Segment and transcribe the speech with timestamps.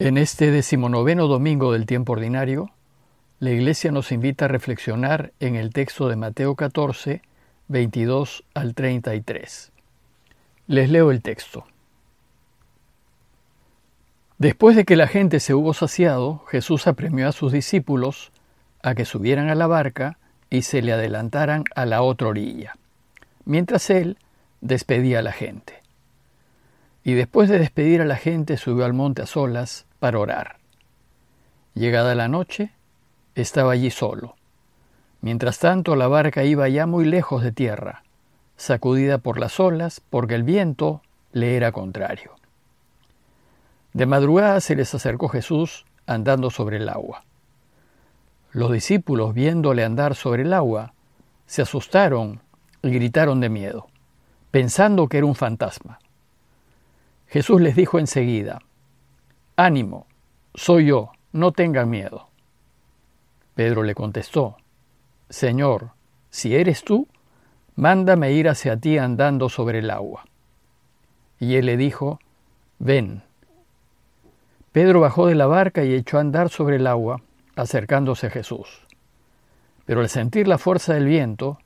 [0.00, 2.70] En este decimonoveno domingo del tiempo ordinario,
[3.38, 7.20] la Iglesia nos invita a reflexionar en el texto de Mateo 14,
[7.68, 9.72] 22 al 33.
[10.68, 11.66] Les leo el texto.
[14.38, 18.32] Después de que la gente se hubo saciado, Jesús apremió a sus discípulos
[18.82, 20.16] a que subieran a la barca
[20.48, 22.72] y se le adelantaran a la otra orilla,
[23.44, 24.16] mientras él
[24.62, 25.82] despedía a la gente.
[27.04, 30.56] Y después de despedir a la gente subió al monte a solas para orar.
[31.74, 32.72] Llegada la noche,
[33.36, 34.34] estaba allí solo.
[35.20, 38.02] Mientras tanto, la barca iba ya muy lejos de tierra,
[38.56, 42.32] sacudida por las olas porque el viento le era contrario.
[43.92, 47.22] De madrugada se les acercó Jesús andando sobre el agua.
[48.52, 50.92] Los discípulos, viéndole andar sobre el agua,
[51.46, 52.40] se asustaron
[52.82, 53.88] y gritaron de miedo,
[54.50, 55.98] pensando que era un fantasma.
[57.28, 58.60] Jesús les dijo enseguida,
[59.62, 60.06] Ánimo,
[60.54, 62.30] soy yo, no tengan miedo.
[63.54, 64.56] Pedro le contestó,
[65.28, 65.90] Señor,
[66.30, 67.06] si eres tú,
[67.76, 70.24] mándame ir hacia ti andando sobre el agua.
[71.38, 72.20] Y él le dijo,
[72.78, 73.22] Ven.
[74.72, 77.20] Pedro bajó de la barca y echó a andar sobre el agua,
[77.54, 78.86] acercándose a Jesús.
[79.84, 81.58] Pero al sentir la fuerza del viento,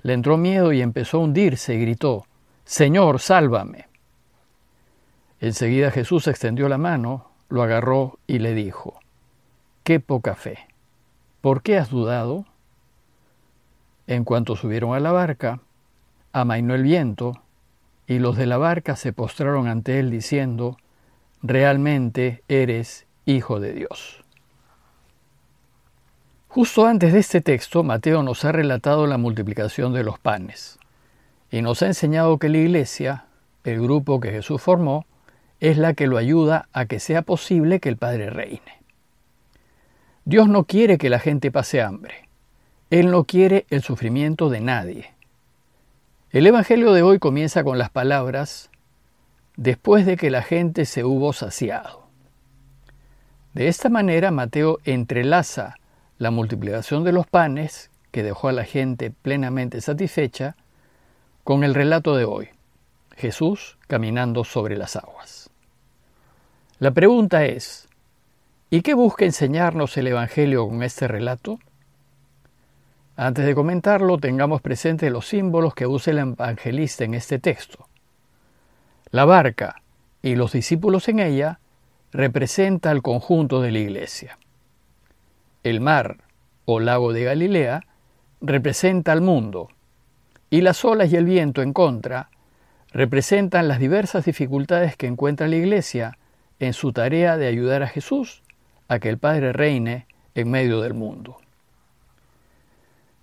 [0.00, 2.24] le entró miedo y empezó a hundirse y gritó,
[2.64, 3.88] Señor, sálvame.
[5.38, 8.98] Enseguida Jesús extendió la mano, lo agarró y le dijo,
[9.84, 10.58] Qué poca fe.
[11.42, 12.46] ¿Por qué has dudado?
[14.06, 15.60] En cuanto subieron a la barca,
[16.32, 17.42] amainó el viento,
[18.06, 20.78] y los de la barca se postraron ante él diciendo,
[21.42, 24.24] realmente eres hijo de Dios.
[26.48, 30.78] Justo antes de este texto, Mateo nos ha relatado la multiplicación de los panes
[31.50, 33.26] y nos ha enseñado que la iglesia,
[33.64, 35.04] el grupo que Jesús formó,
[35.62, 38.82] es la que lo ayuda a que sea posible que el Padre reine.
[40.24, 42.28] Dios no quiere que la gente pase hambre.
[42.90, 45.12] Él no quiere el sufrimiento de nadie.
[46.30, 48.70] El Evangelio de hoy comienza con las palabras,
[49.56, 52.08] después de que la gente se hubo saciado.
[53.54, 55.76] De esta manera Mateo entrelaza
[56.18, 60.56] la multiplicación de los panes, que dejó a la gente plenamente satisfecha,
[61.44, 62.48] con el relato de hoy,
[63.16, 65.51] Jesús caminando sobre las aguas.
[66.82, 67.88] La pregunta es,
[68.68, 71.60] ¿y qué busca enseñarnos el Evangelio con este relato?
[73.14, 77.86] Antes de comentarlo, tengamos presentes los símbolos que usa el evangelista en este texto.
[79.12, 79.80] La barca
[80.22, 81.60] y los discípulos en ella
[82.10, 84.36] representa al conjunto de la iglesia.
[85.62, 86.16] El mar
[86.64, 87.84] o lago de Galilea
[88.40, 89.68] representa al mundo
[90.50, 92.30] y las olas y el viento en contra
[92.92, 96.18] representan las diversas dificultades que encuentra la iglesia
[96.62, 98.42] en su tarea de ayudar a Jesús
[98.88, 101.38] a que el Padre reine en medio del mundo.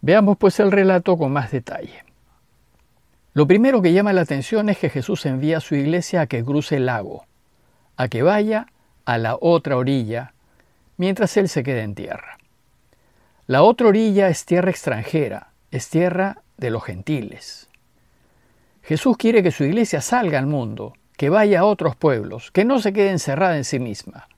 [0.00, 2.04] Veamos pues el relato con más detalle.
[3.34, 6.42] Lo primero que llama la atención es que Jesús envía a su iglesia a que
[6.42, 7.26] cruce el lago,
[7.96, 8.68] a que vaya
[9.04, 10.32] a la otra orilla,
[10.96, 12.38] mientras él se queda en tierra.
[13.46, 17.68] La otra orilla es tierra extranjera, es tierra de los gentiles.
[18.82, 22.78] Jesús quiere que su iglesia salga al mundo, que vaya a otros pueblos, que no
[22.78, 24.28] se quede encerrada en sí misma.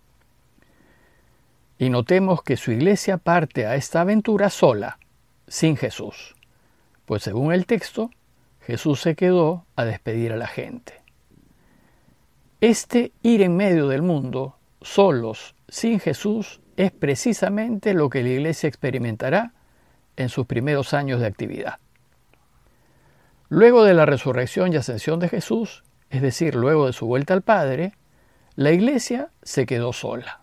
[1.79, 4.99] Y notemos que su iglesia parte a esta aventura sola,
[5.47, 6.37] sin Jesús,
[7.07, 8.11] pues según el texto,
[8.61, 10.95] Jesús se quedó a despedir a la gente.
[12.61, 18.69] Este ir en medio del mundo, solos, sin Jesús, es precisamente lo que la Iglesia
[18.69, 19.53] experimentará
[20.17, 21.79] en sus primeros años de actividad.
[23.49, 27.43] Luego de la resurrección y ascensión de Jesús, es decir, luego de su vuelta al
[27.43, 27.93] Padre,
[28.57, 30.41] la Iglesia se quedó sola.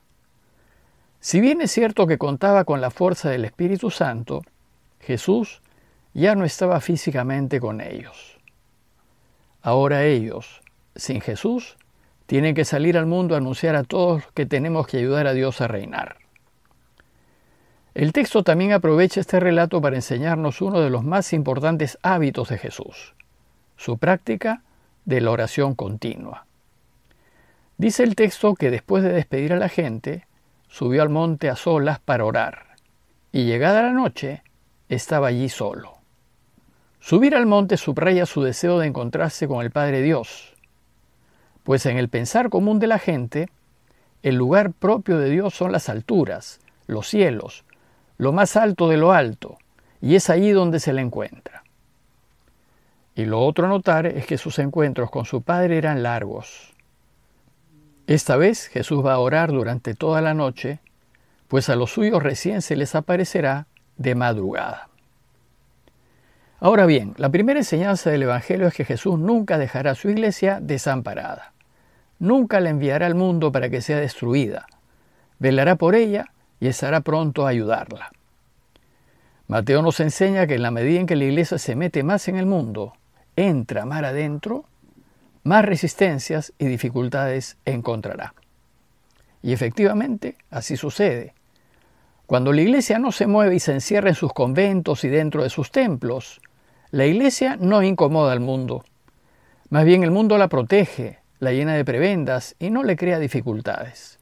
[1.20, 4.42] Si bien es cierto que contaba con la fuerza del Espíritu Santo,
[5.00, 5.62] Jesús
[6.14, 8.38] ya no estaba físicamente con ellos.
[9.62, 10.62] Ahora ellos,
[10.96, 11.78] sin Jesús,
[12.28, 15.62] tienen que salir al mundo a anunciar a todos que tenemos que ayudar a Dios
[15.62, 16.18] a reinar.
[17.96, 22.58] El texto también aprovecha este relato para enseñarnos uno de los más importantes hábitos de
[22.58, 23.16] Jesús,
[23.78, 24.64] su práctica
[25.06, 26.46] de la oración continua.
[27.78, 30.26] Dice el texto que después de despedir a la gente,
[30.68, 32.76] subió al monte a solas para orar,
[33.32, 34.44] y llegada la noche,
[34.90, 35.98] estaba allí solo.
[37.00, 40.54] Subir al monte subraya su deseo de encontrarse con el Padre Dios,
[41.64, 43.50] pues en el pensar común de la gente,
[44.24, 47.64] el lugar propio de Dios son las alturas, los cielos,
[48.18, 49.58] lo más alto de lo alto,
[50.02, 51.55] y es allí donde se le encuentra.
[53.16, 56.74] Y lo otro a notar es que sus encuentros con su Padre eran largos.
[58.08, 60.80] Esta vez Jesús va a orar durante toda la noche,
[61.48, 63.68] pues a los suyos recién se les aparecerá
[63.98, 64.90] de madrugada.
[66.60, 70.60] Ahora bien, la primera enseñanza del Evangelio es que Jesús nunca dejará a su iglesia
[70.62, 71.54] desamparada.
[72.20, 74.68] Nunca la enviará al mundo para que sea destruida.
[75.40, 76.26] Velará por ella
[76.60, 78.12] y estará pronto a ayudarla.
[79.48, 82.38] Mateo nos enseña que en la medida en que la iglesia se mete más en
[82.38, 82.94] el mundo,
[83.36, 84.66] entra mar adentro,
[85.44, 88.34] más resistencias y dificultades encontrará.
[89.42, 91.34] Y efectivamente, así sucede.
[92.26, 95.50] Cuando la iglesia no se mueve y se encierra en sus conventos y dentro de
[95.50, 96.42] sus templos,
[96.90, 98.84] la iglesia no incomoda al mundo.
[99.70, 104.18] Más bien el mundo la protege, la llena de prebendas y no le crea dificultades.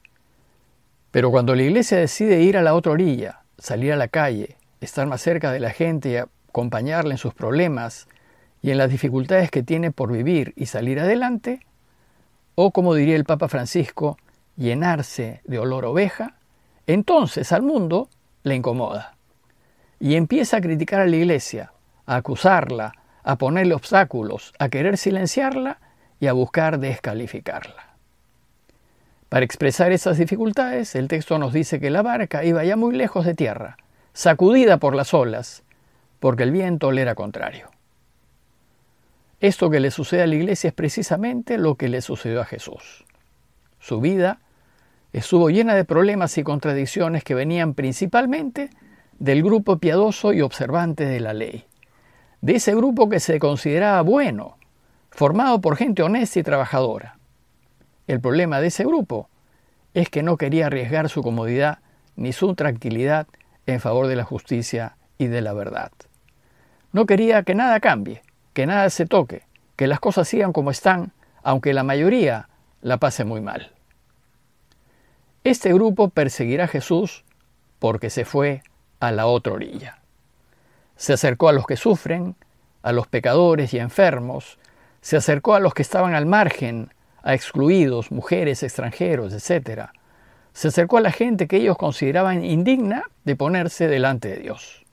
[1.10, 5.06] Pero cuando la iglesia decide ir a la otra orilla, salir a la calle, estar
[5.06, 8.08] más cerca de la gente y acompañarla en sus problemas
[8.64, 11.60] y en las dificultades que tiene por vivir y salir adelante,
[12.54, 14.16] o como diría el Papa Francisco,
[14.56, 16.36] llenarse de olor oveja,
[16.86, 18.08] entonces al mundo
[18.42, 19.16] le incomoda
[20.00, 21.72] y empieza a criticar a la iglesia,
[22.06, 25.78] a acusarla, a ponerle obstáculos, a querer silenciarla
[26.18, 27.96] y a buscar descalificarla.
[29.28, 33.26] Para expresar esas dificultades, el texto nos dice que la barca iba ya muy lejos
[33.26, 33.76] de tierra,
[34.14, 35.64] sacudida por las olas,
[36.18, 37.73] porque el viento le era contrario.
[39.44, 43.04] Esto que le sucede a la iglesia es precisamente lo que le sucedió a Jesús.
[43.78, 44.40] Su vida
[45.12, 48.70] estuvo llena de problemas y contradicciones que venían principalmente
[49.18, 51.66] del grupo piadoso y observante de la ley,
[52.40, 54.56] de ese grupo que se consideraba bueno,
[55.10, 57.18] formado por gente honesta y trabajadora.
[58.06, 59.28] El problema de ese grupo
[59.92, 61.80] es que no quería arriesgar su comodidad
[62.16, 63.26] ni su tranquilidad
[63.66, 65.92] en favor de la justicia y de la verdad.
[66.92, 68.22] No quería que nada cambie,
[68.54, 69.42] que nada se toque,
[69.76, 71.12] que las cosas sigan como están,
[71.42, 72.48] aunque la mayoría
[72.80, 73.72] la pase muy mal.
[75.44, 77.24] Este grupo perseguirá a Jesús
[77.78, 78.62] porque se fue
[79.00, 79.98] a la otra orilla.
[80.96, 82.34] Se acercó a los que sufren,
[82.82, 84.58] a los pecadores y enfermos,
[85.02, 89.90] se acercó a los que estaban al margen, a excluidos, mujeres, extranjeros, etc
[90.54, 94.84] se acercó a la gente que ellos consideraban indigna de ponerse delante de Dios.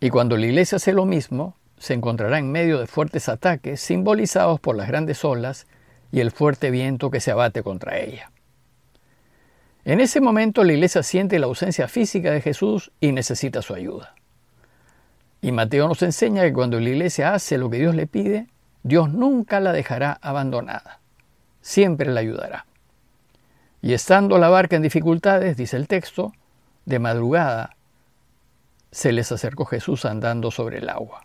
[0.00, 4.60] Y cuando la iglesia hace lo mismo, se encontrará en medio de fuertes ataques simbolizados
[4.60, 5.66] por las grandes olas
[6.12, 8.30] y el fuerte viento que se abate contra ella.
[9.84, 14.14] En ese momento la iglesia siente la ausencia física de Jesús y necesita su ayuda.
[15.42, 18.46] Y Mateo nos enseña que cuando la iglesia hace lo que Dios le pide,
[18.82, 21.00] Dios nunca la dejará abandonada,
[21.60, 22.66] siempre la ayudará.
[23.82, 26.32] Y estando la barca en dificultades, dice el texto,
[26.86, 27.76] de madrugada
[28.90, 31.23] se les acercó Jesús andando sobre el agua.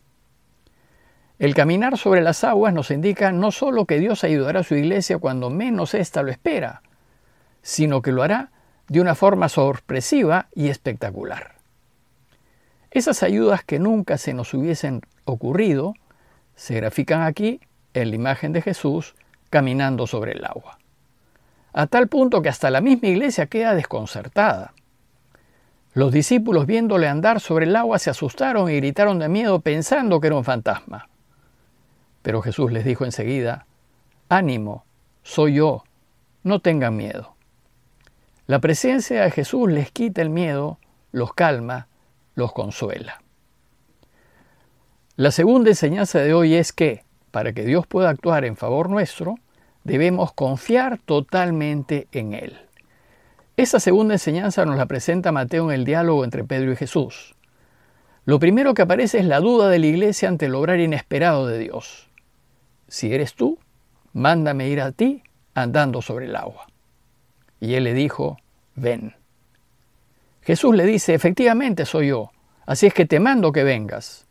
[1.40, 5.18] El caminar sobre las aguas nos indica no solo que Dios ayudará a su iglesia
[5.18, 6.82] cuando menos ésta lo espera,
[7.62, 8.52] sino que lo hará
[8.88, 11.56] de una forma sorpresiva y espectacular.
[12.92, 15.94] Esas ayudas que nunca se nos hubiesen ocurrido
[16.56, 17.62] se grafican aquí
[17.94, 19.16] en la imagen de Jesús
[19.50, 20.80] caminando sobre el agua
[21.74, 24.74] a tal punto que hasta la misma iglesia queda desconcertada.
[25.94, 30.28] Los discípulos viéndole andar sobre el agua se asustaron y gritaron de miedo pensando que
[30.28, 31.09] era un fantasma.
[32.22, 33.66] Pero Jesús les dijo enseguida,
[34.30, 34.86] Ánimo,
[35.24, 35.84] soy yo,
[36.44, 37.36] no tengan miedo.
[38.48, 40.80] La presencia de Jesús les quita el miedo,
[41.12, 41.88] los calma,
[42.36, 43.22] los consuela.
[45.16, 49.36] La segunda enseñanza de hoy es que, para que Dios pueda actuar en favor nuestro,
[49.84, 52.58] debemos confiar totalmente en Él.
[53.58, 57.36] Esa segunda enseñanza nos la presenta Mateo en el diálogo entre Pedro y Jesús.
[58.26, 61.60] Lo primero que aparece es la duda de la iglesia ante el obrar inesperado de
[61.60, 62.09] Dios.
[62.90, 63.60] Si eres tú,
[64.14, 66.68] mándame ir a ti andando sobre el agua.
[67.60, 68.38] Y él le dijo,
[68.76, 69.16] ven.
[70.42, 72.32] Jesús le dice, efectivamente soy yo,
[72.66, 74.28] así es que te mando que vengas.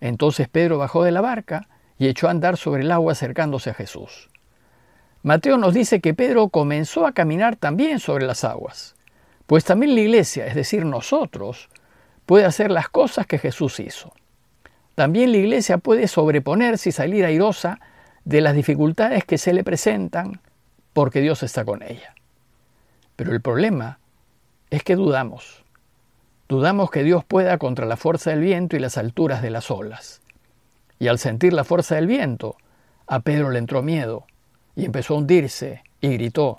[0.00, 1.68] Entonces Pedro bajó de la barca
[1.98, 4.28] y echó a andar sobre el agua acercándose a Jesús.
[5.22, 8.94] Mateo nos dice que Pedro comenzó a caminar también sobre las aguas,
[9.46, 11.68] pues también la iglesia, es decir, nosotros,
[12.26, 14.12] puede hacer las cosas que Jesús hizo.
[14.98, 17.78] También la iglesia puede sobreponerse y salir airosa
[18.24, 20.40] de las dificultades que se le presentan
[20.92, 22.16] porque Dios está con ella.
[23.14, 24.00] Pero el problema
[24.70, 25.64] es que dudamos.
[26.48, 30.20] Dudamos que Dios pueda contra la fuerza del viento y las alturas de las olas.
[30.98, 32.56] Y al sentir la fuerza del viento,
[33.06, 34.26] a Pedro le entró miedo
[34.74, 36.58] y empezó a hundirse y gritó,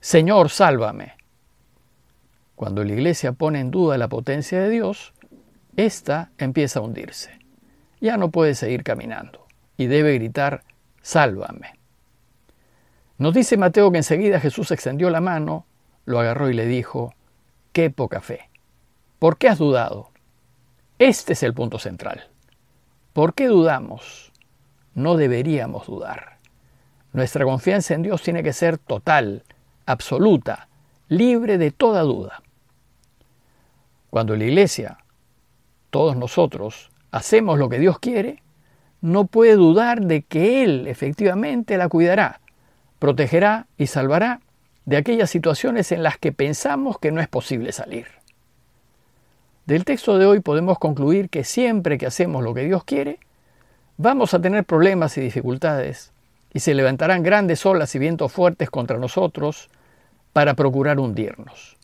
[0.00, 1.16] Señor, sálvame.
[2.56, 5.12] Cuando la iglesia pone en duda la potencia de Dios,
[5.76, 7.43] ésta empieza a hundirse.
[8.00, 9.46] Ya no puede seguir caminando
[9.76, 10.62] y debe gritar,
[11.02, 11.78] sálvame.
[13.18, 15.66] Nos dice Mateo que enseguida Jesús extendió la mano,
[16.04, 17.14] lo agarró y le dijo,
[17.72, 18.50] qué poca fe.
[19.18, 20.10] ¿Por qué has dudado?
[20.98, 22.28] Este es el punto central.
[23.12, 24.32] ¿Por qué dudamos?
[24.94, 26.38] No deberíamos dudar.
[27.12, 29.44] Nuestra confianza en Dios tiene que ser total,
[29.86, 30.68] absoluta,
[31.08, 32.42] libre de toda duda.
[34.10, 34.98] Cuando la iglesia,
[35.90, 38.42] todos nosotros, hacemos lo que Dios quiere,
[39.00, 42.40] no puede dudar de que Él efectivamente la cuidará,
[42.98, 44.40] protegerá y salvará
[44.84, 48.06] de aquellas situaciones en las que pensamos que no es posible salir.
[49.64, 53.20] Del texto de hoy podemos concluir que siempre que hacemos lo que Dios quiere,
[53.96, 56.12] vamos a tener problemas y dificultades,
[56.52, 59.68] y se levantarán grandes olas y vientos fuertes contra nosotros
[60.32, 61.76] para procurar hundirnos.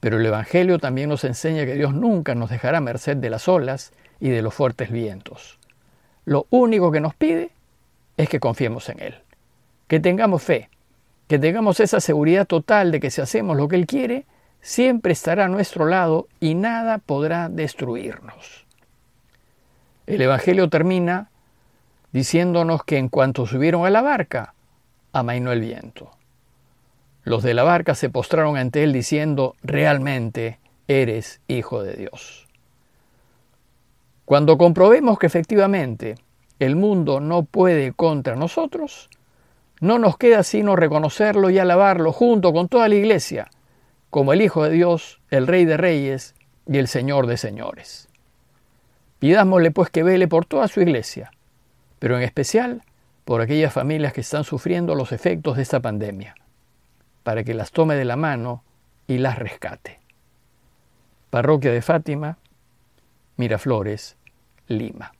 [0.00, 3.92] Pero el Evangelio también nos enseña que Dios nunca nos dejará merced de las olas
[4.22, 5.58] y de los fuertes vientos.
[6.24, 7.50] Lo único que nos pide
[8.16, 9.16] es que confiemos en Él,
[9.88, 10.70] que tengamos fe,
[11.26, 14.24] que tengamos esa seguridad total de que si hacemos lo que Él quiere,
[14.60, 18.64] siempre estará a nuestro lado y nada podrá destruirnos.
[20.06, 21.30] El Evangelio termina
[22.12, 24.54] diciéndonos que en cuanto subieron a la barca,
[25.12, 26.12] amainó el viento.
[27.24, 32.41] Los de la barca se postraron ante él diciendo, realmente eres hijo de Dios.
[34.24, 36.14] Cuando comprobemos que efectivamente
[36.58, 39.10] el mundo no puede contra nosotros,
[39.80, 43.50] no nos queda sino reconocerlo y alabarlo junto con toda la iglesia,
[44.10, 46.34] como el Hijo de Dios, el Rey de Reyes
[46.68, 48.08] y el Señor de Señores.
[49.18, 51.32] Pidámosle pues que vele por toda su iglesia,
[51.98, 52.82] pero en especial
[53.24, 56.34] por aquellas familias que están sufriendo los efectos de esta pandemia,
[57.22, 58.62] para que las tome de la mano
[59.06, 60.00] y las rescate.
[61.30, 62.38] Parroquia de Fátima,
[63.36, 64.16] Miraflores,
[64.68, 65.12] Lima.